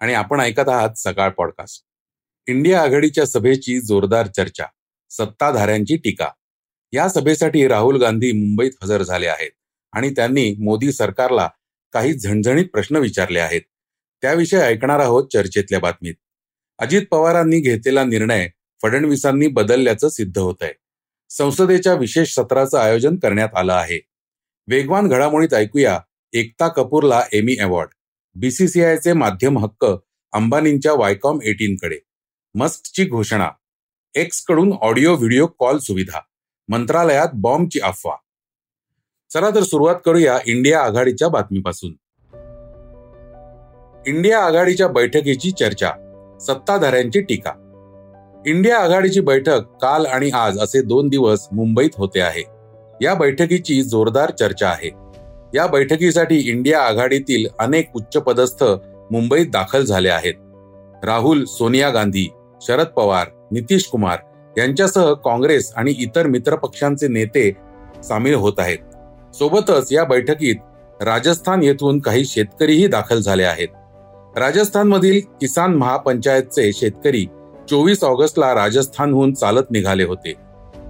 आणि 0.00 0.14
आपण 0.14 0.40
ऐकत 0.40 0.68
आहात 0.68 0.90
सकाळ 0.96 1.30
पॉडकास्ट. 1.30 1.84
इंडिया 2.46 2.82
आघाडीच्या 2.82 3.26
सभेची 3.26 3.80
जोरदार 3.80 4.26
चर्चा 4.26 4.64
सत्ताधाऱ्यांची 5.10 5.96
टीका. 5.96 6.28
या 6.92 7.08
सभेसाठी 7.08 7.68
राहुल 7.68 8.00
गांधी 8.00 8.32
मुंबईत 8.32 8.70
हजर 8.82 9.02
झाले 9.02 9.26
आहेत 9.26 9.50
आणि 9.92 10.10
त्यांनी 10.10 10.54
मोदी 10.60 10.92
सरकारला 10.92 11.48
काही 11.92 12.12
झणझणीत 12.12 12.66
प्रश्न 12.72 12.96
विचारले 12.96 13.38
आहेत. 13.38 13.62
त्याविषयी 14.22 14.60
ऐकणार 14.60 14.98
आहोत 14.98 15.28
चर्चेतल्या 15.32 15.80
बातमीत. 15.80 16.14
अजित 16.78 17.02
पवारांनी 17.10 17.60
घेतलेला 17.60 18.04
निर्णय 18.04 18.48
फडणवीसांनी 18.82 19.46
बदलल्याचं 19.46 20.08
सिद्ध 20.08 20.38
होत 20.38 20.54
आहे 20.60 20.72
संसदेच्या 21.30 21.94
विशेष 21.94 22.34
सत्राचं 22.34 22.78
आयोजन 22.78 23.16
करण्यात 23.16 23.48
आलं 23.56 23.72
आहे. 23.72 24.00
वेगवान 24.68 25.08
घडामोडीत 25.08 25.54
ऐकूया 25.54 26.00
एकता 26.32 26.68
कपूरला 26.68 27.22
एमी 27.32 27.56
अवॉर्ड. 27.56 27.90
बीसीसीआयचे 28.40 29.12
माध्यम 29.12 29.58
हक्क 29.58 29.86
अंबानींच्या 30.32 30.92
वायकॉम 30.92 31.38
एटीनकडे 31.44 31.96
मस्कची 32.54 33.04
घोषणा. 33.04 33.48
एक्सकडून 34.14 34.72
ऑडिओ 34.80 35.14
व्हिडिओ 35.14 35.46
कॉल 35.46 35.78
सुविधा. 35.78 36.20
मंत्रालयात 36.68 37.28
बॉम्बची 37.34 37.80
अफवा. 37.80 38.16
चला 39.32 39.50
तर 39.50 39.62
सुरुवात 39.62 39.94
करूया 40.04 40.38
इंडिया 40.46 40.80
आघाडीच्या 40.80 41.28
बातमीपासून. 41.28 41.90
इंडिया 44.06 44.38
आघाडीच्या 44.38 44.88
बैठकीची 44.88 45.50
चर्चा. 45.50 45.90
सत्ताधाऱ्यांची 46.40 47.20
टीका. 47.20 47.52
इंडिया 48.46 48.78
आघाडीची 48.78 49.20
बैठक 49.20 49.60
काल 49.82 50.06
आणि 50.06 50.30
आज 50.30 50.58
असे 50.58 50.82
दोन 50.82 51.08
दिवस 51.08 51.48
मुंबईत 51.52 51.90
होते 51.94 52.20
आहे. 52.20 52.42
या 53.04 53.14
बैठकीची 53.14 53.82
जोरदार 53.82 54.30
चर्चा 54.30 54.68
आहे. 54.68 55.07
या 55.54 55.66
बैठकीसाठी 55.66 56.36
इंडिया 56.36 56.80
आघाडीतील 56.82 57.46
अनेक 57.58 57.90
उच्चपदस्थ 57.94 58.64
मुंबईत 59.10 59.46
दाखल 59.46 59.84
झाले 59.84 60.08
आहेत. 60.08 60.34
राहुल 61.04 61.44
सोनिया 61.44 61.90
गांधी 61.90 62.28
शरद 62.62 62.86
पवार 62.86 63.26
नितीश 63.52 63.84
कुमार 63.84 64.18
यांच्यासह 64.58 65.12
काँग्रेस 65.12 65.72
आणि 65.76 65.94
इतर 65.98 66.26
मित्रपक्षांचे 66.26 67.08
नेते 67.08 67.50
सामील 68.04 68.34
होत 68.34 68.52
आहेत. 68.58 68.78
सोबतच 69.34 69.92
या 69.92 70.04
बैठकीत 70.04 70.56
राजस्थान 71.00 71.62
येथून 71.62 71.98
काही 71.98 72.24
शेतकरीही 72.24 72.86
दाखल 72.86 73.20
झाले 73.20 73.42
आहेत. 73.42 73.68
राजस्थानमधील 74.36 75.20
किसान 75.40 75.74
महापंचायतचे 75.74 76.72
शेतकरी 76.72 77.26
चोवीस 77.70 78.04
ऑगस्टला 78.04 78.54
राजस्थानहून 78.54 79.34
चालत 79.34 79.70
निघाले 79.70 80.04
होते. 80.04 80.34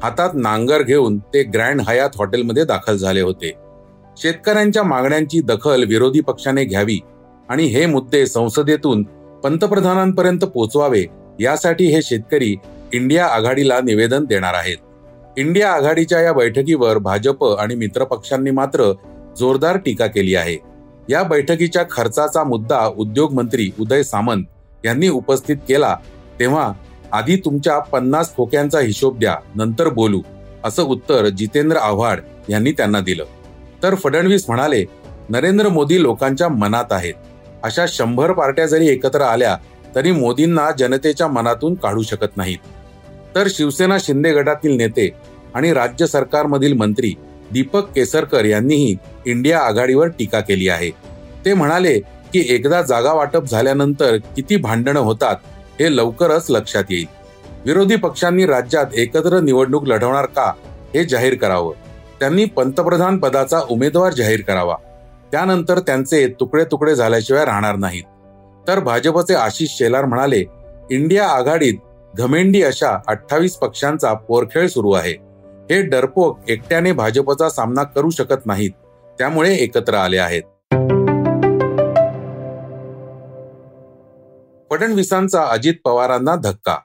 हातात 0.02 0.30
नांगर 0.34 0.82
घेऊन 0.82 1.18
ते 1.18 1.42
ग्रँड 1.42 1.80
हयात 1.88 2.10
हॉटेलमध्ये 2.18 2.64
दाखल 2.64 2.96
झाले 2.96 3.20
होते. 3.20 3.52
शेतकऱ्यांच्या 4.18 4.82
मागण्यांची 4.82 5.40
दखल 5.40 5.84
विरोधी 5.84 6.20
पक्षाने 6.20 6.64
घ्यावी 6.64 6.98
आणि 7.48 7.64
हे 7.64 7.84
मुद्दे 7.86 8.26
संसदेतून 8.26 9.02
पंतप्रधानांपर्यंत 9.44 10.44
पोहोचवावे 10.44 11.04
यासाठी 11.40 11.86
हे 11.86 12.00
शेतकरी 12.02 12.54
इंडिया 12.92 13.26
आघाडीला 13.26 13.80
निवेदन 13.80 14.24
देणार 14.24 14.54
आहेत. 14.54 14.76
इंडिया 15.36 15.72
आघाडीच्या 15.72 16.20
या 16.20 16.32
बैठकीवर 16.32 16.98
भाजप 16.98 17.44
आणि 17.44 17.74
मित्रपक्षांनी 17.74 18.50
मात्र 18.50 18.92
जोरदार 19.38 19.76
टीका 19.76 20.06
केली 20.06 20.34
आहे. 20.34 20.56
या 21.10 21.22
बैठकीच्या 21.22 21.84
खर्चाचा 21.90 22.44
मुद्दा 22.44 22.84
उद्योग 22.96 23.32
मंत्री 23.32 23.70
उदय 23.80 24.02
सामंत 24.02 24.44
यांनी 24.84 25.08
उपस्थित 25.08 25.56
केला 25.68 25.94
तेव्हा 26.40 26.72
आधी 27.12 27.36
तुमच्या 27.36 27.78
पन्नास 27.78 28.34
खोक्यांचा 28.36 28.80
हिशोब 28.80 29.18
द्या 29.18 29.36
नंतर 29.54 29.88
बोलू 29.88 30.20
असं 30.64 30.82
उत्तर 30.82 31.28
जितेंद्र 31.28 31.76
आव्हाड 31.76 32.20
यांनी 32.48 32.72
त्यांना 32.72 33.00
दिलं. 33.00 33.24
तर 33.82 33.94
फडणवीस 33.94 34.44
म्हणाले 34.48 34.84
नरेंद्र 35.28 35.68
मोदी 35.68 36.02
लोकांच्या 36.02 36.48
मनात 36.48 36.84
आहेत. 36.90 37.14
अशा 37.62 37.84
शंभर 37.88 38.32
पार्ट्या 38.32 38.66
जरी 38.66 38.88
एकत्र 38.88 39.20
आल्या 39.20 39.56
तरी 39.94 40.12
मोदींना 40.12 40.70
जनतेच्या 40.78 41.28
मनातून 41.28 41.74
काढू 41.74 42.02
शकत 42.02 42.36
नाहीत. 42.36 42.58
तर 43.34 43.46
शिवसेना 43.50 43.96
शिंदे 44.00 44.32
गटातील 44.32 44.76
नेते 44.76 45.10
आणि 45.54 45.72
राज्य 45.72 46.06
सरकारमधील 46.06 46.72
मंत्री 46.72 47.14
दीपक 47.52 47.92
केसरकर 47.92 48.44
यांनीही 48.44 48.96
इंडिया 49.26 49.60
आघाडीवर 49.60 50.08
टीका 50.08 50.40
केली 50.40 50.68
आहे. 50.68 50.90
ते 51.44 51.54
म्हणाले 51.54 51.98
की 52.32 52.46
एकदा 52.48 52.82
जागा 52.82 53.12
वाटप 53.12 53.44
झाल्यानंतर 53.44 54.16
किती 54.16 54.56
भांडणं 54.56 55.00
होतात 55.00 55.36
हे 55.80 55.96
लवकरच 55.96 56.46
लक्षात 56.50 56.84
येईल. 56.90 57.06
विरोधी 57.64 57.96
पक्षांनी 57.96 58.46
राज्यात 58.46 58.86
एकत्र 58.94 59.40
निवडणूक 59.40 59.88
लढवणार 59.88 60.26
का 60.26 60.52
हे 60.94 61.04
जाहीर 61.04 61.34
करावं. 61.34 61.72
त्यांनी 62.20 62.44
पंतप्रधान 62.44 63.18
पदाचा 63.18 63.60
उमेदवार 63.70 64.12
जाहीर 64.12 64.40
करावा. 64.40 64.76
त्यानंतर 65.32 65.78
त्यांचे 65.78 66.26
तुकडे 66.40 66.64
तुकडे 66.64 66.94
झाल्याशिवाय 66.94 67.44
राहणार 67.44 67.76
नाहीत. 67.76 68.04
तर 68.68 68.80
भाजपचे 68.80 69.34
आशिष 69.34 69.68
शेलार 69.70 70.04
म्हणाले 70.04 70.44
इंडिया 70.90 71.28
आघाडीत 71.28 71.74
घमेंडी 72.16 72.62
अशा 72.62 72.98
अठ्ठावीस 73.06 73.54
पक्षांचा 73.54 74.14
पोरखेळ 74.14 74.66
सुरू 74.66 74.92
आहे. 74.92 75.12
हे 75.70 75.82
डरपोक 75.82 76.38
एकट्याने 76.48 76.92
भाजपचा 76.92 77.50
सामना 77.50 77.82
करू 77.82 78.10
शकत 78.10 78.46
नाहीत. 78.46 78.70
त्यामुळे 79.18 79.54
एकत्र 79.54 79.94
आले 79.94 80.18
आहेत. 80.18 80.42
फडणवीसांचा 84.70 85.42
अजित 85.42 85.74
पवारांना 85.84 86.34
धक्का 86.34 86.76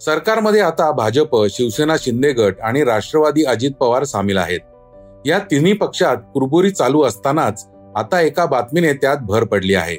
सरकारमध्ये 0.00 0.60
आता 0.60 0.90
भाजप 0.90 1.46
शिवसेना 1.50 1.94
शिंदे 1.98 2.32
गट 2.32 2.60
आणि 2.60 2.84
राष्ट्रवादी 2.84 3.44
अजित 3.44 3.70
पवार 3.70 4.04
सामील 4.04 4.38
आहेत. 4.38 4.60
या 5.26 5.38
तिन्ही 5.38 5.72
पक्षात 5.72 6.16
कुरबुरी 6.34 6.70
चालू 6.70 7.02
असतानाच 7.02 7.68
आता 7.96 8.20
एका 8.20 8.46
बातमीने 8.46 8.92
त्यात 8.92 9.16
भर 9.16 9.44
पडली 9.44 9.74
आहे. 9.74 9.98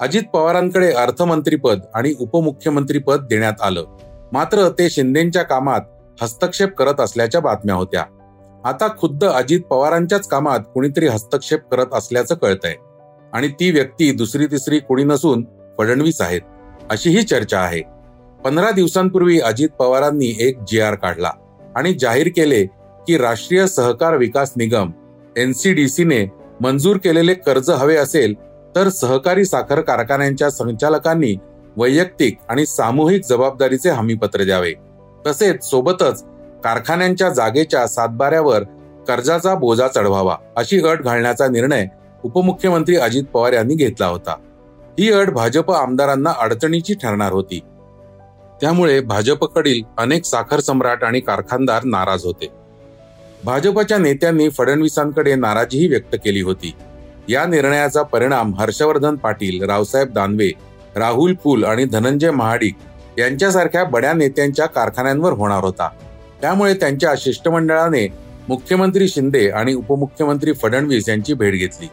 अजित 0.00 0.22
पवारांकडे 0.32 0.92
अर्थमंत्रीपद 0.92 1.80
आणि 1.94 2.14
उपमुख्यमंत्रीपद 2.20 3.26
देण्यात 3.26 3.62
आलं. 3.62 3.84
मात्र 4.32 4.68
ते 4.68 4.90
शिंदेच्या 4.90 5.42
कामात 5.42 5.80
हस्तक्षेप 6.22 6.74
करत 6.74 7.00
असल्याच्या 7.00 7.40
बातम्या 7.40 7.74
होत्या. 7.74 8.04
आता 8.64 8.88
खुद्द 8.98 9.24
अजित 9.24 9.60
पवारांच्याच 9.60 10.28
कामात 10.28 10.60
कुणीतरी 10.74 11.06
हस्तक्षेप 11.06 11.60
करत 11.70 11.86
असल्याचं 11.92 12.34
कळतंय. 12.34 12.74
आणि 13.32 13.48
ती 13.48 13.70
व्यक्ती 13.70 14.12
दुसरी 14.12 14.46
तिसरी 14.46 14.78
कुणी 14.78 15.04
नसून 15.04 15.44
फडणवीस 15.78 16.20
आहेत 16.20 16.40
अशी 16.90 17.10
ही 17.10 17.22
चर्चा 17.22 17.60
आहे. 17.60 17.93
पंधरा 18.44 18.70
दिवसांपूर्वी 18.70 19.38
अजित 19.40 19.68
पवारांनी 19.78 20.34
एक 20.40 20.58
जी 20.68 20.80
आर 20.80 20.94
काढला 20.94 21.30
आणि 21.76 21.92
जाहीर 21.94 22.28
केले 22.28 22.64
की 23.06 23.16
राष्ट्रीय 23.18 23.66
सहकार 23.66 24.16
विकास 24.16 24.52
निगम 24.56 24.90
एनसीडीसीने 25.36 26.24
मंजूर 26.60 26.96
केलेले 26.96 27.34
कर्ज 27.34 27.70
हवे 27.70 27.96
असेल 27.96 28.34
तर 28.76 28.88
सहकारी 28.88 29.44
साखर 29.44 29.80
कारखान्यांच्या 29.80 30.50
संचालकांनी 30.50 31.34
वैयक्तिक 31.76 32.38
आणि 32.48 32.66
सामूहिक 32.66 33.24
जबाबदारीचे 33.24 33.90
हमीपत्र 33.90 34.44
द्यावे. 34.44 34.72
तसेच 35.26 35.64
सोबतच 35.64 36.22
कारखान्यांच्या 36.64 37.28
जागेच्या 37.28 37.86
सातबाऱ्यावर 37.86 38.62
कर्जाचा 39.08 39.54
बोजा 39.54 39.88
चढवावा 39.88 40.36
अशी 40.56 40.86
अट 40.88 41.02
घालण्याचा 41.02 41.48
निर्णय 41.48 41.86
उपमुख्यमंत्री 42.24 42.96
अजित 42.96 43.24
पवार 43.24 43.52
यांनी 43.52 43.74
घेतला 43.74 44.06
होता. 44.06 44.36
ही 44.98 45.12
अट 45.12 45.30
भाजप 45.30 45.70
आमदारांना 45.70 46.32
अडचणीची 46.40 46.94
ठरणार 46.94 47.32
होती. 47.32 47.60
त्यामुळे 48.60 49.00
भाजपकडील 49.00 49.82
अनेक 49.98 50.24
साखर 50.24 50.60
सम्राट 50.60 51.04
आणि 51.04 51.20
कारखानदार 51.20 51.84
नाराज 51.84 52.24
होते. 52.24 52.46
भाजपच्या 53.44 53.98
नेत्यांनी 53.98 54.48
फडणवीसांकडे 54.48 55.34
नाराजीही 55.34 55.88
व्यक्त 55.88 56.14
केली 56.14 56.40
होती. 56.40 56.74
या 57.28 57.46
निर्णयाचा 57.46 58.02
परिणाम 58.02 58.54
हर्षवर्धन 58.54 59.16
पाटील 59.16 59.62
रावसाहेब 59.62 60.12
दानवे 60.12 60.50
राहुल 60.96 61.34
पुल 61.34 61.64
आणि 61.64 61.84
धनंजय 61.84 62.30
महाडिक 62.30 62.74
यांच्यासारख्या 63.18 63.84
बड्या 63.84 64.12
नेत्यांच्या 64.12 64.66
कारखान्यांवर 64.66 65.32
होणार 65.32 65.64
होता. 65.64 65.88
त्यामुळे 66.40 66.74
त्यांच्या 66.74 67.14
शिष्टमंडळाने 67.18 68.08
मुख्यमंत्री 68.48 69.08
शिंदे 69.08 69.48
आणि 69.48 69.74
उपमुख्यमंत्री 69.74 70.52
फडणवीस 70.52 71.08
यांची 71.08 71.34
भेट 71.34 71.54
घेतली. 71.54 71.86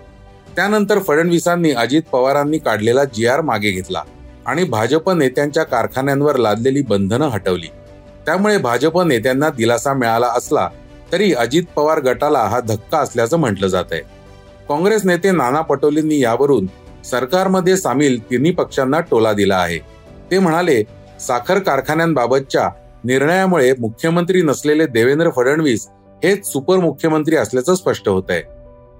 त्यानंतर 0.55 0.99
फडणवीसांनी 0.99 1.71
अजित 1.71 2.01
पवारांनी 2.11 2.57
काढलेला 2.57 3.03
जी 3.03 3.27
आर 3.27 3.41
मागे 3.41 3.71
घेतला. 3.71 4.01
आणि 4.47 4.63
भाजप 4.63 5.09
नेत्यांच्या 5.09 5.63
कारखान्यांवर 5.63 6.35
लादलेली 6.35 6.81
बंधनं 6.81 7.27
हटवली. 7.27 7.67
त्यामुळे 8.25 8.57
भाजप 8.57 8.99
नेत्यांना 9.01 9.49
दिलासा 9.49 9.93
मिळाला 9.93 10.27
असला 10.27 10.67
तरी 11.11 11.31
अजित 11.33 11.63
पवार 11.75 11.99
गटाला 11.99 12.39
हा 12.39 12.59
धक्का 12.59 12.97
असल्याचं 12.97 13.37
म्हटलं 13.37 13.67
जात 13.67 13.91
आहे 13.91 14.01
काँग्रेस 14.69 15.05
नेते 15.05 15.31
नाना 15.31 15.61
पटोलेंनी 15.61 16.19
यावरून 16.19 16.67
सरकारमध्ये 17.05 17.77
सामील 17.77 18.19
तिन्ही 18.29 18.51
पक्षांना 18.51 18.99
टोला 19.01 19.33
दिला 19.33 19.55
आहे. 19.55 19.77
ते 20.31 20.39
म्हणाले 20.39 20.81
साखर 21.19 21.59
कारखान्यांबाबतच्या 21.59 22.69
निर्णयामुळे 23.03 23.73
मुख्यमंत्री 23.79 24.41
नसलेले 24.41 24.85
देवेंद्र 24.85 25.29
फडणवीस 25.29 25.87
हेच 26.23 26.45
सुपर 26.51 26.77
मुख्यमंत्री 26.77 27.35
असल्याचं 27.35 27.75
स्पष्ट 27.75 28.09
होत 28.09 28.29
आहे 28.29 28.41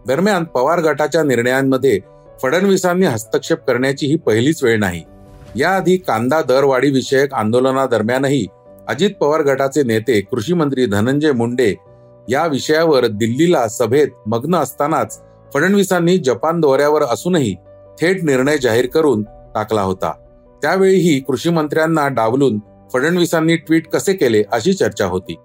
दरम्यान 0.07 0.43
पवार 0.43 0.79
गटाच्या 0.79 1.23
निर्णयांमध्ये 1.23 1.99
फडणवीसांनी 2.41 3.05
हस्तक्षेप 3.05 3.65
करण्याची 3.67 4.07
ही 4.07 4.15
पहिलीच 4.15 4.63
वेळ 4.63 4.79
नाही. 4.79 5.03
याआधी 5.55 5.97
कांदा 5.97 6.41
दरवाढी 6.41 6.89
विषयक 6.91 7.33
आंदोलनादरम्यानही 7.33 8.45
अजित 8.87 9.09
पवार 9.21 9.41
गटाचे 9.41 9.83
नेते 9.83 10.21
कृषी 10.21 10.53
मंत्री 10.53 10.85
धनंजय 10.85 11.31
मुंडे 11.31 11.75
या 12.29 12.45
विषयावर 12.47 13.07
दिल्लीला 13.07 13.67
सभेत 13.67 14.07
मग्न 14.27 14.55
असतानाच 14.55 15.21
फडणवीसांनी 15.53 16.17
जपान 16.17 16.59
दौऱ्यावर 16.59 17.03
असूनही 17.03 17.55
थेट 18.01 18.23
निर्णय 18.23 18.57
जाहीर 18.57 18.85
करून 18.85 19.23
टाकला 19.55 19.81
होता. 19.81 20.11
त्यावेळीही 20.61 21.19
कृषी 21.19 21.49
मंत्र्यांना 21.49 22.07
डावलून 22.07 22.59
फडणवीसांनी 22.93 23.55
ट्विट 23.55 23.87
कसे 23.87 24.13
केले 24.13 24.43
अशी 24.51 24.73
चर्चा 24.73 25.05
होती. 25.05 25.35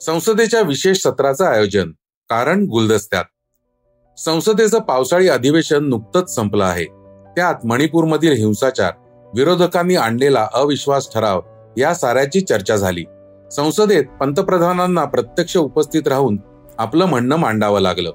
संसदेच्या 0.00 0.60
विशेष 0.60 0.98
सत्राचं 0.98 1.44
आयोजन 1.44 1.90
कारण 2.28 2.64
गुलदस्त्यात 2.64 3.24
संसदेचं 4.24 4.80
पावसाळी 4.80 5.28
अधिवेशन 5.28 5.84
नुकतंच 5.84 6.34
संपलं 6.34 6.64
आहे. 6.64 6.84
त्यात 7.36 7.66
मणिपूरमधील 7.66 8.32
हिंसाचार 8.32 8.92
विरोधकांनी 9.34 9.96
आणलेला 9.96 10.48
अविश्वास 10.54 11.08
ठराव 11.14 11.40
या 11.76 11.94
साऱ्याची 11.94 12.40
चर्चा 12.40 12.76
झाली. 12.76 13.04
संसदेत 13.52 14.04
पंतप्रधानांना 14.20 15.04
प्रत्यक्ष 15.04 15.56
उपस्थित 15.56 16.08
राहून 16.08 16.40
आपलं 16.78 17.04
म्हणणं 17.04 17.36
मांडावं 17.36 17.80
लागलं. 17.80 18.12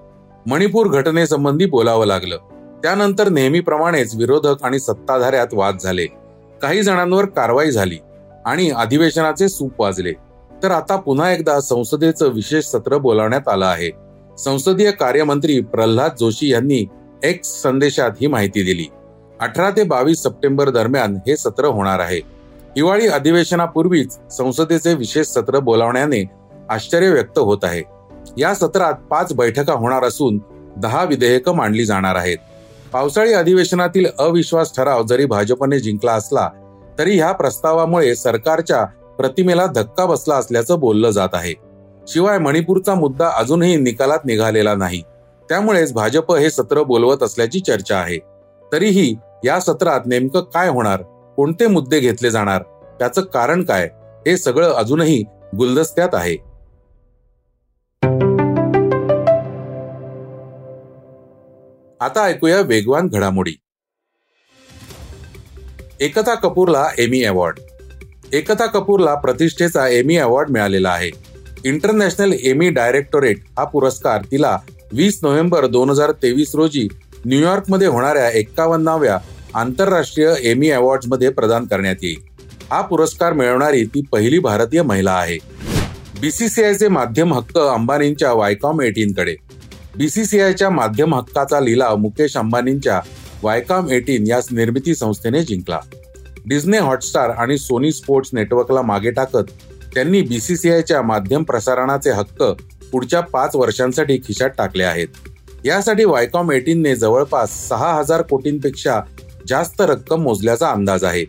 मणिपूर 0.47 0.87
घटनेसंबंधी 0.87 1.65
बोलावं 1.65 2.05
लागलं. 2.05 2.37
त्यानंतर 2.83 3.29
नेहमीप्रमाणेच 3.29 4.15
विरोधक 4.15 4.63
आणि 4.63 4.79
सत्ताधाऱ्यात 4.79 5.47
वाद 5.53 5.77
झाले. 5.83 6.05
काही 6.61 6.83
जणांवर 6.83 7.25
कारवाई 7.25 7.71
झाली 7.71 7.97
आणि 8.45 8.69
अधिवेशनाचे 8.69 9.49
सूप 9.49 9.81
वाजले. 9.81 10.13
तर 10.63 10.71
आता 10.71 10.95
पुन्हा 10.95 11.31
एकदा 11.31 11.59
संसदेचं 11.59 12.27
विशेष 12.27 12.65
सत्र 12.65 12.97
बोलावण्यात 12.97 13.47
आलं 13.47 13.65
आहे. 13.65 14.04
संसदीय 14.37 14.91
कार्यमंत्री 14.91 15.59
प्रल्हाद 15.59 16.11
जोशी 16.19 16.51
यांनी 16.51 16.85
एक्स 17.23 17.61
संदेशात 17.61 18.11
ही 18.21 18.27
माहिती 18.27 18.63
दिली. 18.63 18.85
अठरा 19.39 19.69
ते 19.69 19.83
बावीस 19.83 20.23
सप्टेंबर 20.23 20.69
दरम्यान 20.69 21.15
हे 21.15 21.37
सत्र 21.37 21.65
होणार 21.65 21.99
आहे. 21.99 22.17
हिवाळी 22.75 23.07
अधिवेशनापूर्वीच 23.07 24.17
संसदेचे 24.31 24.93
विशेष 24.93 25.27
सत्र 25.27 25.59
बोलावण्याने 25.59 26.23
आश्चर्य 26.69 27.09
व्यक्त 27.09 27.39
होत 27.39 27.57
आहे. 27.63 27.81
या 28.37 28.53
सत्रात 28.55 28.93
पाच 28.93 29.33
बैठका 29.33 29.73
होणार 29.73 30.03
असून 30.03 30.39
दहा 30.77 31.03
विधेयकं 31.03 31.55
मांडली 31.55 31.85
जाणार 31.85 32.15
आहेत. 32.15 32.37
पावसाळी 32.93 33.33
अधिवेशनातील 33.33 34.05
अविश्वास 34.19 34.75
ठराव 34.75 35.03
जरी 35.03 35.25
भाजपने 35.25 35.79
जिंकला 35.79 36.11
असला 36.11 36.49
तरी 36.97 37.17
ह्या 37.17 37.31
प्रस्तावामुळे 37.31 38.15
सरकारच्या 38.15 38.85
प्रतिमेला 39.17 39.65
धक्का 39.65 40.05
बसला 40.05 40.35
असल्याचं 40.35 40.79
बोललं 40.79 41.09
जात 41.09 41.29
आहे. 41.33 41.64
शिवाय 42.07 42.37
मणिपूरचा 42.37 42.95
मुद्दा 42.95 43.29
अजूनही 43.35 43.75
निकालात 43.75 44.19
निघालेला 44.25 44.75
नाही. 44.75 45.01
त्यामुळेच 45.49 45.93
भाजप 45.93 46.35
हे 46.35 46.49
सत्र 46.49 46.83
बोलवत 46.83 47.23
असल्याची 47.23 47.59
चर्चा 47.59 47.97
आहे. 47.97 48.17
तरीही 48.73 49.15
या 49.45 49.59
सत्रात 49.59 49.99
नेमकं 50.05 50.41
काय 50.41 50.69
होणार? 50.69 51.01
कोणते 51.35 51.67
मुद्दे 51.67 51.99
घेतले 51.99 52.29
जाणार? 52.29 52.61
त्याचं 52.99 53.21
कारण 53.21 53.63
काय? 53.63 53.89
हे 54.27 54.37
सगळं 54.37 54.73
अजूनही 54.73 55.23
गुलदस्त्यात 55.57 56.09
आहे. 56.13 56.35
आता 61.99 62.23
ऐकूया 62.23 62.61
वेगवान 62.61 63.07
घडामोडी. 63.07 63.53
एकता 65.99 66.35
कपूरला 66.35 66.87
एमी 66.97 67.23
अवॉर्ड. 67.23 67.59
एकता 68.33 68.65
कपूरला 68.65 69.15
प्रतिष्ठेचा 69.15 69.87
एमी 69.87 70.17
अवॉर्ड 70.17 70.49
मिळालेला 70.49 70.89
आहे. 70.89 71.34
इंटरनॅशनल 71.65 72.33
एमी 72.43 72.69
डायरेक्टोरेट 72.69 73.37
हा 73.57 73.63
पुरस्कार 73.63 74.23
तिला 74.31 74.57
वीस 74.93 75.19
नोव्हेंबर 75.23 75.65
दोन 75.67 75.89
हजार 75.89 76.11
तेवीस 76.11 76.51
रोजी 76.55 76.87
न्यूयॉर्कमध्ये 77.25 77.87
होणाऱ्या 77.87 78.29
एक्कावन्नाव्या 78.29 79.17
आंतरराष्ट्रीय 79.53 80.33
एमी 80.49 80.69
अवॉर्ड्समध्ये 80.69 81.29
प्रदान 81.29 81.65
करण्यात 81.65 82.03
येईल. 82.03 82.21
हा 82.71 82.81
पुरस्कार 82.81 83.33
मिळवणारी 83.33 83.83
ती 83.85 84.01
पहिली 84.11 84.39
भारतीय 84.39 84.81
महिला 84.81 85.11
आहे. 85.11 85.37
बीसीसीआयचे 86.21 86.87
माध्यम 86.87 87.33
हक्क 87.33 87.57
अंबानींच्या 87.57 88.33
वायकॉम 88.33 88.81
एटीनकडे. 88.81 89.35
बीसीसीआयच्या 89.97 90.69
माध्यम 90.69 91.15
हक्काचा 91.15 91.59
लिलाव 91.59 91.95
मुकेश 91.95 92.37
अंबानींच्या 92.37 93.01
वायकॉम 93.43 93.89
एटीन 93.89 94.27
या 94.27 94.39
निर्मिती 94.51 94.95
संस्थेने 94.95 95.43
जिंकला. 95.43 95.79
डिस्ने 96.45 96.77
हॉटस्टार 96.77 97.29
आणि 97.29 97.57
सोनी 97.57 97.91
स्पोर्ट्स 97.91 98.29
नेटवर्कला 98.33 98.81
मागे 98.81 99.11
टाकत 99.11 99.51
त्यांनी 99.95 100.21
बीसीसीआयच्या 100.21 101.01
माध्यम 101.01 101.43
प्रसारणाचे 101.43 102.11
हक्क 102.11 102.43
पुढच्या 102.91 103.19
पाच 103.21 103.55
वर्षांसाठी 103.55 104.17
खिशात 104.17 104.49
टाकले 104.49 104.83
आहेत. 104.83 105.07
यासाठी 105.65 106.05
वायकॉम 106.05 106.51
एटीनने 106.51 106.95
जवळपास 106.95 107.69
सहा 107.69 107.93
हजार 107.93 108.21
कोटींपेक्षा 108.21 109.01
जास्त 109.47 109.81
रक्कम 109.81 110.21
मोजल्याचा 110.21 110.69
अंदाज 110.69 111.03
आहे. 111.03 111.25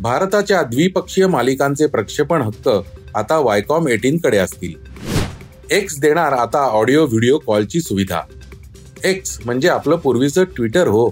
भारताच्या 0.00 0.62
द्विपक्षीय 0.62 1.26
मालिकांचे 1.26 1.86
प्रक्षेपण 1.86 2.42
हक्क 2.42 2.68
आता 3.14 3.38
वायकॉम 3.38 3.88
एटीनकडे 3.88 4.38
असतील. 4.38 4.72
एक्स 5.70 6.00
देणार 6.00 6.32
आता 6.32 6.58
ऑडिओ 6.58 7.06
व्हिडिओ 7.06 7.38
कॉलची 7.38 7.80
सुविधा. 7.80 8.20
एक्स 9.04 9.38
म्हणजे 9.44 9.68
आपलं 9.68 9.96
पूर्वीचं 9.96 10.44
ट्विटर 10.44 10.88
हो. 10.88 11.10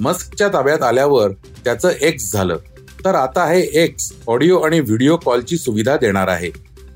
मस्कच्या 0.00 0.48
ताब्यात 0.48 0.82
आल्यावर 0.82 1.30
त्याचं 1.64 1.90
एक्स 2.00 2.32
झालं. 2.32 2.56
तर 3.04 3.14
आता 3.14 3.46
हे 3.46 3.60
एक्स 3.60 4.12
ऑडिओ 4.28 4.58
आणि 4.58 4.80
व्हिडिओ 4.80 5.16
कॉलची 5.16 5.56
सुविधा 5.56 5.96
देणार 5.96 6.28
आहे. 6.28 6.50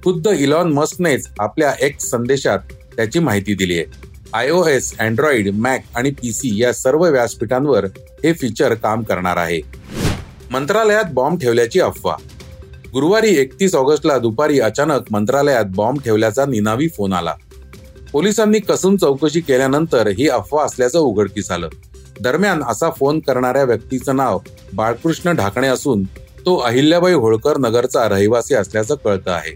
खुद्द 0.04 0.28
इलॉन 0.28 0.72
मस्कनेच 0.72 1.28
आपल्या 1.38 1.72
एक्स 1.80 2.10
संदेशात 2.10 2.58
त्याची 2.96 3.18
माहिती 3.18 3.54
दिली 3.54 3.78
आहे. 3.78 3.84
I 4.34 4.50
O 4.50 4.66
S 4.66 4.98
Android 4.98 5.54
Mac 5.54 5.84
आणि 5.94 6.10
पी 6.10 6.32
सी 6.32 6.50
या 6.62 6.72
सर्व 6.72 7.04
व्यासपीठांवर 7.04 7.84
हे 8.24 8.32
फीचर 8.32 8.74
काम 8.74 9.02
करणार 9.02 9.36
आहे. 9.36 9.60
मंत्रालयात 10.50 11.04
बॉम्ब 11.12 11.40
ठेवल्याची 11.40 11.80
अफवा. 11.80 12.16
गुरुवारी 12.92 13.36
एकतीस 13.36 13.74
ऑगस्टला 13.74 14.18
दुपारी 14.18 14.60
अचानक 14.60 15.00
मंत्रालयात 15.10 15.64
बॉम्ब 15.68 16.00
ठेवल्याचा 16.00 16.46
निनावी 16.46 16.88
फोन 16.88 17.12
आला. 17.12 17.34
पोलिसांनी 18.12 18.58
कसून 18.58 18.96
चौकशी 18.96 19.40
केल्यानंतर 19.40 20.06
ही 20.06 20.28
अफवा 20.28 20.64
असल्याचं 20.64 20.98
उघडकीस 20.98 21.50
आलं. 21.50 21.68
दरम्यान 22.22 22.62
असा 22.62 22.90
फोन 22.90 23.20
करणाऱ्या 23.20 23.64
व्यक्तीचं 23.64 24.16
नाव 24.16 24.38
बाळकृष्ण 24.74 25.32
ढाकणे 25.32 25.68
असून 25.68 26.02
तो 26.46 26.56
अहिल्याबाई 26.56 27.12
होळकर 27.12 27.58
नगरचा 27.58 28.08
रहिवासी 28.08 28.54
असल्याचं 28.54 28.94
कळतं 28.94 29.30
आहे. 29.30 29.52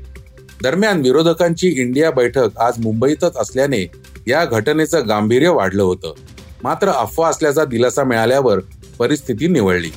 दरम्यान 0.62 1.00
विरोधकांची 1.00 1.68
इंडिया 1.68 2.10
बैठक 2.10 2.58
आज 2.58 2.74
मुंबईतच 2.78 3.36
असल्याने 3.36 3.90
या 4.26 4.44
घटनेचं 4.44 5.08
गांभीर्य 5.08 5.48
वाढलं 5.48 5.82
होतं. 5.82 6.14
मात्र 6.62 6.88
अफवा 6.88 7.28
असल्याचा 7.28 7.64
दिलासा 7.64 8.04
मिळाल्यावर 8.04 8.58
परिस्थिती 8.98 9.48
निवळली. 9.48 9.90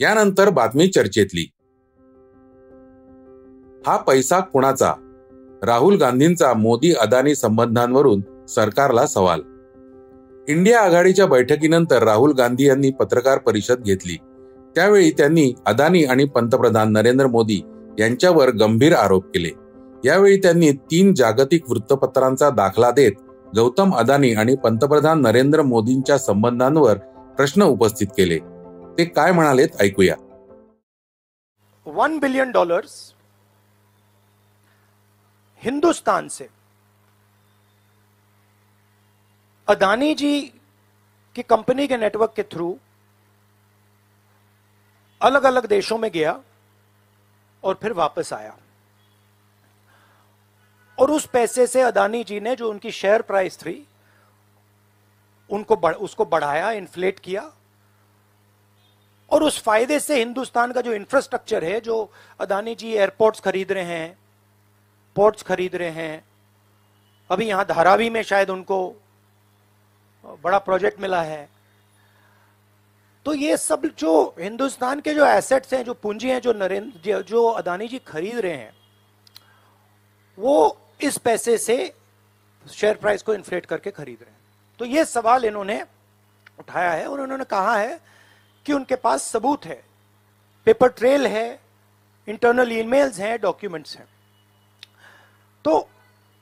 यानंतर 0.00 0.50
बातमी 0.50 0.88
चर्चेतली. 0.88 1.50
हा 3.86 3.96
पैसा 3.96 4.40
कुणाचा? 4.40 4.92
राहुल 5.62 5.96
गांधींचा 5.96 6.52
मोदी 6.54 6.92
अदानी 6.92 7.34
संबंधांवरून 7.34 8.46
सरकारला 8.46 9.06
सवाल 9.06 9.40
इंडिया 10.48 10.80
आघाडीच्या 10.80 11.26
बैठकीनंतर 11.26 12.02
राहुल 12.02 12.32
गांधी 12.32 12.66
यांनी 12.68 12.90
पत्रकार 12.90 13.38
परिषद 13.38 13.82
घेतली. 13.82 14.16
त्यावेळी 14.74 15.10
त्यांनी 15.10 15.54
अदानी 15.66 16.04
आणि 16.04 16.24
पंतप्रधान 16.24 16.92
नरेंद्र 16.92 17.26
मोदी 17.26 17.62
यांच्यावर 17.98 18.50
गंभीर 18.50 18.94
आरोप 18.94 19.24
केले. 19.24 19.50
यावेळी 20.04 20.36
त्यांनी 20.36 20.72
तीन 20.72 21.14
जागतिक 21.14 21.70
वृत्तपत्रांचा 21.70 22.50
दाखला 22.50 22.90
देत 22.90 23.12
गौतम 23.56 23.94
अदानी 23.94 24.34
आणि 24.34 24.56
पंतप्रधान 24.56 25.20
नरेंद्र 25.22 25.62
मोदींच्या 25.62 26.18
संबंधांवर 26.18 26.96
प्रश्न 27.36 27.62
उपस्थित 27.62 28.06
केले. 28.06 28.38
ते 28.98 29.04
काय 29.04 29.32
म्हणालेत 29.32 29.68
ऐकूया. 29.80 30.16
वन 31.86 32.18
बिलियन 32.18 32.50
डॉलर्स 32.50 33.12
हिंदुस्तान 35.64 36.28
से. 36.28 36.59
अदानी 39.70 40.14
जी 40.14 40.40
की 41.36 41.42
कंपनी 41.42 41.86
के 41.88 41.96
नेटवर्क 41.96 42.32
के 42.36 42.42
थ्रू 42.42 42.76
अलग 45.20 45.42
अलग 45.42 45.66
देशों 45.66 45.98
में 45.98 46.10
गया 46.10 46.32
और 47.64 47.78
फिर 47.82 47.92
वापस 47.92 48.32
आया। 48.32 48.56
और 50.98 51.10
उस 51.10 51.26
पैसे 51.26 51.66
से 51.66 51.80
अदानी 51.80 52.22
जी 52.24 52.40
ने 52.40 52.54
जो 52.56 52.70
उनकी 52.70 52.90
शेयर 52.90 53.22
प्राइस 53.22 53.58
थी 53.58 53.74
उनको 55.50 55.76
बढ़, 55.76 55.94
उसको 55.94 56.24
बढ़ाया 56.24 56.70
इन्फ्लेट 56.70 57.18
किया। 57.18 57.50
और 59.30 59.42
उस 59.42 59.60
फ़ायदे 59.62 59.98
से 60.00 60.18
हिंदुस्तान 60.18 60.72
का 60.72 60.80
जो 60.80 60.92
इंफ्रास्ट्रक्चर 60.92 61.64
है 61.64 61.80
जो 61.80 62.12
अदानी 62.40 62.74
जी 62.74 62.92
एयरपोर्ट्स 62.92 63.40
खरीद 63.40 63.72
रहे 63.72 63.84
हैं 63.84 64.18
पोर्ट्स 65.16 65.42
खरीद 65.42 65.76
रहे 65.76 65.90
हैं 65.90 66.24
अभी 67.30 67.46
यहाँ 67.46 67.64
धारावी 67.66 68.10
में 68.10 68.22
शायद 68.22 68.50
उनको 68.50 68.80
बड़ा 70.44 70.58
प्रोजेक्ट 70.58 71.00
मिला 71.00 71.22
है। 71.22 71.48
तो 73.26 73.34
ये 73.34 73.56
सब 73.56 73.82
जो 73.98 74.34
हिंदुस्तान 74.40 75.00
के 75.00 75.14
जो 75.14 75.26
एसेट्स 75.26 75.74
हैं, 75.74 75.84
जो 75.84 75.94
पूंजी 75.94 76.30
हैं, 76.30 76.40
जो 76.40 76.52
नरेंद्र, 76.52 77.22
जो 77.22 77.46
अदानी 77.46 77.88
जी 77.88 77.98
खरीद 77.98 78.38
रहे 78.38 78.56
हैं, 78.56 78.72
वो 80.38 80.78
इस 81.00 81.18
पैसे 81.18 81.58
से 81.58 81.94
शेयर 82.66 82.94
प्राइस 82.94 83.22
को 83.22 83.34
इन्फ्लेट 83.34 83.66
करके 83.66 83.90
खरीद 83.90 84.18
रहे 84.20 84.30
हैं। 84.30 84.38
तो 84.78 84.84
ये 84.84 85.04
सवाल 85.04 85.44
इन्होंने 85.44 85.82
उठाया 86.58 86.90
है 86.90 87.06
और 87.06 87.20
उन्होंने 87.20 87.44
कहा 87.44 87.76
है 87.76 88.00
कि 88.66 88.72
उनके 88.72 88.96
पास 88.96 89.22
सबूत 89.22 89.66
है। 89.66 89.82
पेपर 90.66 90.88
ट्रेल 90.88 91.26
है 91.26 91.60
इंटरनल 92.28 92.72
ईमेल्स 92.72 93.18
हैं 93.18 93.40
डॉक्यूमेंट्स 93.40 93.96
हैं। 93.96 94.08
तो 95.64 95.88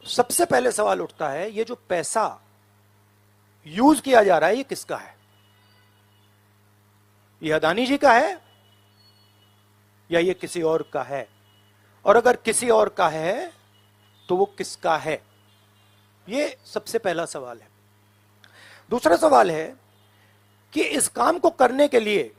सबसे 0.06 0.44
पहले 0.44 0.72
सवाल 0.72 1.00
उठता 1.00 1.28
है, 1.28 1.50
ये 1.50 1.64
जो 1.64 1.74
पैसा 1.88 2.40
यूज़ 3.68 4.02
किया 4.02 4.22
जा 4.22 4.38
रहा 4.38 4.48
है, 4.50 4.56
ये 4.56 4.62
किसका 4.62 4.96
है? 4.96 5.16
ये 7.42 7.52
अदानी 7.52 7.86
जी 7.86 7.96
का 7.98 8.12
है 8.12 8.40
या 10.10 10.20
ये 10.20 10.34
किसी 10.34 10.62
और 10.62 10.82
का 10.92 11.02
है? 11.02 11.28
और 12.04 12.16
अगर 12.16 12.36
किसी 12.36 12.68
और 12.70 12.88
का 12.88 13.08
है 13.08 13.52
तो 14.28 14.36
वो 14.36 14.44
किसका 14.58 14.96
है? 14.96 15.22
ये 16.28 16.56
सबसे 16.66 16.98
पहला 16.98 17.24
सवाल 17.26 17.58
है। 17.58 17.68
दूसरा 18.90 19.16
सवाल 19.16 19.50
है 19.50 19.76
कि 20.72 20.82
इस 20.82 21.08
काम 21.08 21.38
को 21.38 21.50
करने 21.50 21.88
के 21.88 22.00
लिए 22.00 22.32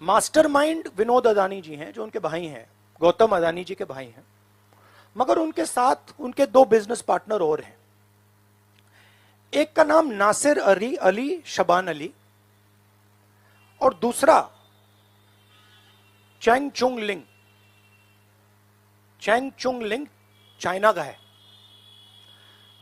मास्टरमाइंड 0.00 0.88
विनोद 0.96 1.26
अदानी 1.26 1.60
जी 1.60 1.74
हैं, 1.74 1.92
जो 1.92 2.02
उनके 2.02 2.18
भाई 2.18 2.46
हैं, 2.46 2.66
गौतम 3.00 3.36
अदानी 3.36 3.64
जी 3.64 3.74
के 3.74 3.84
भाई 3.84 4.06
हैं। 4.06 4.24
मगर 5.16 5.38
उनके 5.38 5.64
साथ 5.64 6.20
उनके 6.20 6.46
दो 6.46 6.64
बिज़नेस 6.64 7.02
पार्टनर 7.02 7.42
और 7.42 7.60
हैं। 7.60 7.76
एक 9.54 9.72
का 9.72 9.84
नाम 9.84 10.10
नासिर 10.12 10.58
अली 10.60 10.94
अली 10.98 11.42
शबान 11.46 11.88
अली, 11.88 12.10
और 13.80 13.94
दूसरा 13.94 14.38
Chang 16.42 16.70
Chung 16.70 16.98
Ling. 17.00 17.22
Chang 19.22 19.50
Chung 19.52 19.82
Ling 19.82 20.06
China 20.60 20.92
का 20.92 21.02
है। 21.02 21.16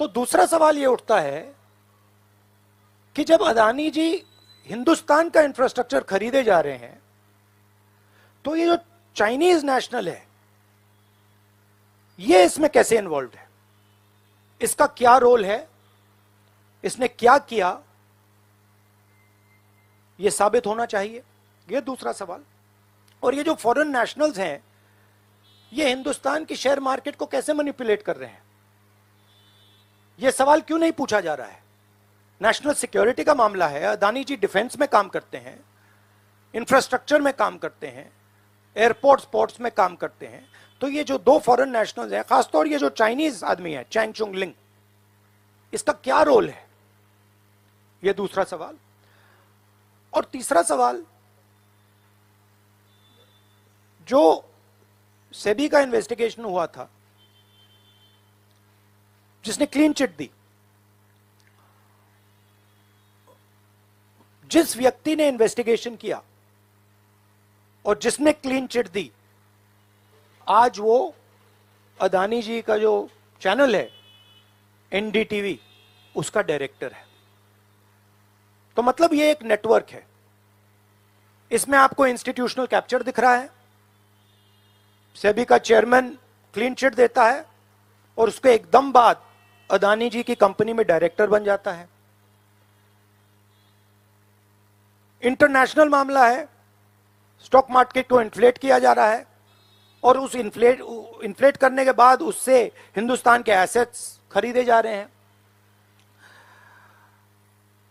तो 0.01 0.07
दूसरा 0.09 0.47
सवाल 0.47 0.79
यह 0.79 0.87
उठता 0.89 1.19
है 1.21 1.41
कि 3.17 3.25
जब 3.25 3.43
अदानी 3.43 3.91
जी 3.91 4.09
हिंदुस्तान 4.67 5.29
का 5.31 5.41
इंफ्रास्ट्रक्चर 5.41 6.03
खरीदे 6.05 6.43
जा 6.43 6.61
रहे 6.61 6.77
हैं 6.77 7.01
तो 8.45 8.55
ये 8.57 8.67
जो 8.67 8.77
चाइनीज़ 9.17 9.67
नेशनल 9.67 10.09
है, 10.09 10.27
ये 12.19 12.45
इसमें 12.45 12.69
कैसे 12.71 12.99
इन्वॉल्व 12.99 13.37
है? 13.37 13.49
इसका 14.61 14.87
क्या 14.89 15.17
रोल 15.19 15.45
है? 15.45 15.72
इसने 16.85 17.09
क्या 17.09 17.39
किया? 17.39 17.81
यह 20.21 20.31
साबित 20.31 20.67
होना 20.67 20.87
चाहिए। 20.87 21.23
यह 21.71 21.81
दूसरा 21.81 22.13
सवाल। 22.13 22.45
और 23.23 23.35
ये 23.35 23.43
जो 23.43 23.55
फॉरेन 23.55 23.97
नेशनल्स 23.97 24.39
हैं, 24.39 24.65
ये 25.73 25.89
हिंदुस्तान 25.89 26.45
की 26.45 26.57
शेयर 26.57 26.81
मार्केट 26.81 27.17
को 27.17 27.27
कैसे 27.27 27.55
मैनिपुलेट 27.55 28.03
कर 28.03 28.17
रहे 28.17 28.29
हैं? 28.29 28.43
यह 30.21 30.31
सवाल 30.31 30.61
क्यों 30.61 30.79
नहीं 30.79 30.93
पूछा 30.93 31.21
जा 31.21 31.35
रहा 31.35 31.47
है? 31.47 31.63
नेशनल 32.43 32.73
सिक्योरिटी 32.73 33.25
का 33.25 33.35
मामला 33.35 33.69
है, 33.69 33.83
अदानी 33.83 34.25
जी 34.25 34.37
डिफेंस 34.37 34.79
में 34.81 34.89
काम 34.89 35.09
करते 35.09 35.39
हैं 35.39 35.65
इंफ्रास्ट्रक्चर 36.55 37.21
में 37.21 37.33
काम 37.35 37.59
करते 37.59 37.87
हैं 37.87 38.13
एयरपोर्ट 38.77 39.21
स्पोर्ट्स 39.21 39.61
में 39.61 39.73
काम 39.73 39.97
करते 39.97 40.27
हैं। 40.27 40.49
तो 40.81 40.89
ये 40.89 41.05
जो 41.05 41.19
दो 41.19 41.39
फॉरेन 41.39 41.77
नेशनल्स 41.77 42.13
हैं, 42.13 42.25
खासतौर 42.25 42.67
ये 42.67 42.79
जो 42.79 42.89
चाइनीज़ 42.89 43.45
आदमी 43.45 43.73
है 43.73 43.87
चैंग 43.91 44.15
चुंग 44.15 44.35
लिंग 44.35 44.53
इसका 45.73 45.93
क्या 45.93 46.23
रोल 46.23 46.49
है? 46.51 46.72
ये 48.05 48.13
दूसरा 48.13 48.45
सवाल। 48.45 48.77
और 50.13 50.25
तीसरा 50.25 50.63
सवाल, 50.63 51.05
जो 54.09 54.51
सेबी 55.35 55.69
का 55.69 55.81
इन्वेस्टिगेशन 55.81 56.45
हुआ 56.45 56.67
था, 56.67 56.89
जिसने 59.45 59.67
क्लीन 59.67 59.93
चिट 59.93 60.17
दी, 60.17 60.31
जिस 64.51 64.77
व्यक्ति 64.77 65.17
ने 65.17 65.29
इन्वेस्टिगेशन 65.29 65.97
किया 65.97 66.23
और 67.85 67.99
जिसने 67.99 68.33
क्लीन 68.33 68.67
चिट 68.67 68.89
दी, 68.89 69.11
आज 70.47 70.79
वो 70.79 71.15
अदानी 71.99 72.43
जी 72.43 72.61
का 72.63 72.77
जो 72.79 73.09
चैनल 73.41 73.77
है 73.77 73.89
एनडीटीवी 74.93 75.59
उसका 76.15 76.43
डायरेक्टर 76.43 76.93
है। 76.93 77.12
तो 78.77 78.83
मतलब 78.83 79.15
ये 79.15 79.31
एक 79.31 79.43
नेटवर्क 79.43 79.91
है। 79.91 80.05
इसमें 81.51 81.79
आपको 81.79 82.07
इंस्टीट्यूशनल 82.07 82.67
कैप्चर 82.67 83.03
दिख 83.03 83.19
रहा 83.21 83.35
है। 83.35 83.51
सेबी 85.17 85.45
का 85.45 85.59
चेयरमैन 85.59 86.09
क्लीन 86.55 86.75
चिट 86.75 86.95
देता 86.95 87.25
है 87.25 87.45
और 88.19 88.29
उसके 88.29 88.55
एकदम 88.55 88.93
बाद 88.93 89.23
अदानी 89.71 90.09
जी 90.11 90.23
की 90.23 90.35
कंपनी 90.35 90.73
में 90.73 90.87
डायरेक्टर 90.87 91.27
बन 91.27 91.45
जाता 91.45 91.73
है। 91.73 91.89
इंटरनेशनल 95.23 95.89
मामला 95.89 96.29
है। 96.29 96.49
स्टॉक 97.45 97.71
मार्केट 97.71 98.09
को 98.09 98.21
इन्फ्लेट 98.21 98.59
किया 98.59 98.79
जा 98.79 98.93
रहा 98.93 99.07
है 99.07 99.27
और 100.03 100.19
उस 100.19 100.35
इन्फ्लेट 100.37 100.81
इन्फ्लेट 101.25 101.57
करने 101.57 101.85
के 101.85 101.93
बाद 101.93 102.23
उससे 102.23 102.61
हिंदुस्तान 102.97 103.43
के 103.43 103.53
एसेट्स 103.53 104.21
खरीदे 104.33 104.65
जा 104.65 104.81
रहे 104.81 104.95
हैं। 104.95 105.09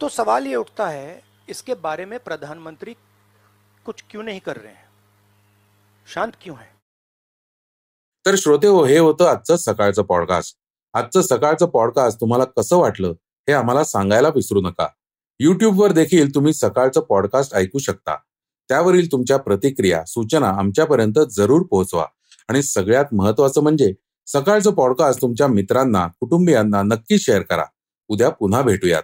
तो 0.01 0.10
सवाल 0.10 0.46
ये 0.46 0.55
उठता 0.55 0.89
है 0.89 1.15
इसके 1.50 1.74
बारे 1.74 2.05
में 2.05 2.20
प्रधानमंत्री 2.20 2.93
कुछ 3.86 3.96
क्यों 4.10 4.25
नहीं 4.25 4.39
कर 4.46 4.58
रहे 4.58 4.67
हैं? 4.67 4.86
शांत 6.13 6.31
क्यों 6.41 6.58
है? 6.58 6.65
तर 8.25 8.36
श्रोते 8.38 8.67
हो 8.67 8.86
हे 8.86 8.98
होतं 8.98 9.25
आजचं 9.25 9.55
सकाळचं 9.55 10.03
पॉडकास्ट 10.03 10.58
आजचं 10.93 11.22
सकाळचं 11.22 11.65
पॉडकास्ट 11.65 12.22
तुम्हाला 12.22 12.43
कसं 12.43 12.77
वाटलं 12.77 13.08
हे 13.27 13.51
आम्हाला 13.51 13.84
सांगायला 13.84 14.27
विसरू 14.27 14.62
नका. 14.62 14.88
युट्यूबवर 15.39 15.91
देखील 15.91 16.36
तुम्ही 16.36 16.53
सकाळचं 16.53 17.01
पॉडकास्ट 17.01 17.53
ऐकू 17.53 17.79
शकता. 17.79 18.15
त्यावरील 18.70 19.12
तुमच्या 19.12 19.38
प्रतिक्रिया 19.38 20.05
सूचना 20.05 20.50
आमच्यापर्यंत 20.50 21.20
जरूर 21.31 21.62
पोहोचवा. 21.62 22.05
आणि 22.48 22.63
सगळ्यात 22.63 23.05
महत्वाचं 23.12 23.62
म्हणजे 23.62 23.93
सकाळचं 24.27 24.72
पॉडकास्ट 24.72 25.22
तुमच्या 25.22 25.48
मित्रांना 25.48 26.08
कुटुंबियांना 26.08 26.81
नक्की 26.81 27.20
शेअर 27.20 27.41
करा. 27.41 27.65
उद्या 28.08 28.29
पुन्हा 28.29 28.62
भेटूयात. 28.62 29.03